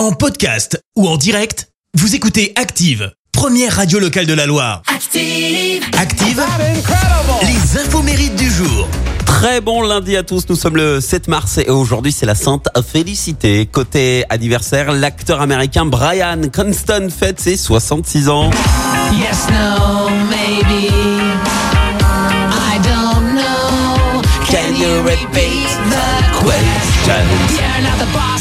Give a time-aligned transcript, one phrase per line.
[0.00, 4.80] En podcast ou en direct, vous écoutez Active, première radio locale de la Loire.
[4.86, 5.84] Active.
[5.98, 6.42] Active,
[7.42, 8.88] les infos mérites du jour.
[9.26, 12.70] Très bon lundi à tous, nous sommes le 7 mars et aujourd'hui c'est la Sainte
[12.82, 13.66] Félicité.
[13.66, 18.48] Côté anniversaire, l'acteur américain Brian Cranston fête ses 66 ans.
[19.12, 20.90] Yes, no, maybe.
[22.50, 24.22] I don't know.
[24.50, 26.89] Can you repeat the question?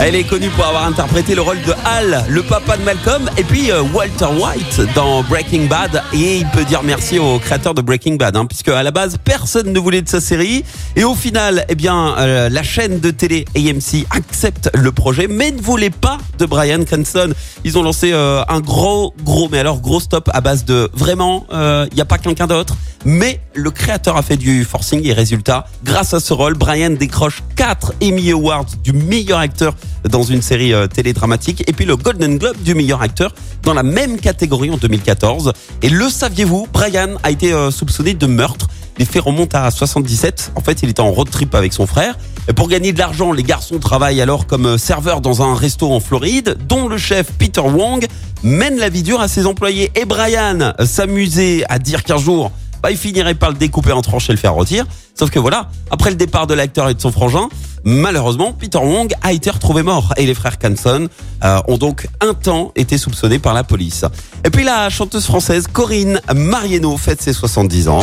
[0.00, 3.44] Elle est connue pour avoir interprété le rôle de Hal, le papa de Malcolm, et
[3.44, 6.02] puis euh, Walter White dans Breaking Bad.
[6.12, 9.18] Et il peut dire merci au créateur de Breaking Bad, hein, puisque à la base
[9.22, 10.64] personne ne voulait de sa série,
[10.96, 15.52] et au final, eh bien, euh, la chaîne de télé AMC accepte le projet, mais
[15.52, 17.32] ne voulait pas de Brian Cranston.
[17.64, 21.46] Ils ont lancé euh, un gros, gros, mais alors gros stop à base de vraiment,
[21.52, 22.76] il n'y a pas quelqu'un d'autre.
[23.04, 27.42] Mais le créateur a fait du forcing et résultat, grâce à ce rôle, Brian décroche
[27.56, 29.74] 4 Emmy Awards du meilleur acteur
[30.08, 33.82] dans une série euh, télédramatique et puis le Golden Globe du meilleur acteur dans la
[33.82, 35.52] même catégorie en 2014.
[35.82, 38.68] Et le saviez-vous, Brian a été euh, soupçonné de meurtre.
[38.98, 40.52] Les faits remontent à 77.
[40.54, 42.16] En fait, il était en road trip avec son frère.
[42.48, 45.92] Et pour gagner de l'argent, les garçons travaillent alors comme euh, serveurs dans un resto
[45.92, 48.06] en Floride, dont le chef Peter Wong
[48.42, 49.90] mène la vie dure à ses employés.
[49.94, 52.52] Et Brian s'amusait à dire qu'un jour,
[52.84, 54.84] bah, il finirait par le découper en tranches et le faire rôtir.
[55.18, 57.48] Sauf que voilà, après le départ de l'acteur et de son frangin,
[57.82, 60.12] malheureusement, Peter Wong a été retrouvé mort.
[60.18, 61.08] Et les frères Canson
[61.44, 64.04] euh, ont donc un temps été soupçonnés par la police.
[64.44, 68.00] Et puis la chanteuse française Corinne Marieno fête ses 70 ans.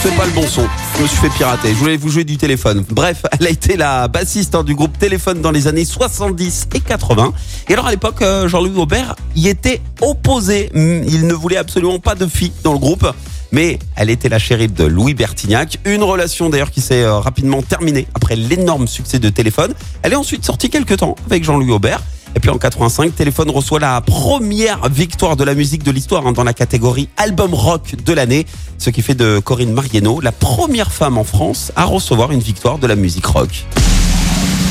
[0.00, 0.64] C'est pas le bon son.
[0.96, 1.70] Je me suis fait pirater.
[1.70, 2.84] Je voulais vous jouer du téléphone.
[2.90, 6.80] Bref, elle a été la bassiste hein, du groupe Téléphone dans les années 70 et
[6.80, 7.32] 80.
[7.68, 10.70] Et alors à l'époque, euh, Jean-Louis Aubert y était opposé.
[10.72, 13.06] Hmm, Il ne voulait absolument pas de filles dans le groupe.
[13.50, 15.78] Mais elle était la chérie de Louis Bertignac.
[15.84, 19.74] Une relation d'ailleurs qui s'est euh, rapidement terminée après l'énorme succès de Téléphone.
[20.02, 22.02] Elle est ensuite sortie quelques temps avec Jean-Louis Aubert.
[22.36, 26.32] Et puis en 85, Téléphone reçoit la première victoire de la musique de l'histoire hein,
[26.32, 28.46] dans la catégorie album rock de l'année,
[28.78, 32.78] ce qui fait de Corinne Marieno la première femme en France à recevoir une victoire
[32.78, 33.66] de la musique rock.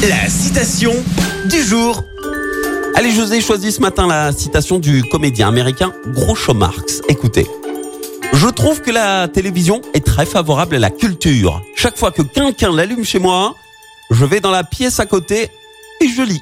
[0.08, 0.94] La citation
[1.50, 2.04] du jour.
[2.96, 7.02] Allez, je vous ai choisi ce matin la citation du comédien américain Groucho Marx.
[7.10, 7.48] Écoutez.
[8.34, 11.62] Je trouve que la télévision est très favorable à la culture.
[11.76, 13.56] Chaque fois que quelqu'un l'allume chez moi,
[14.12, 15.50] je vais dans la pièce à côté
[16.02, 16.42] et je lis.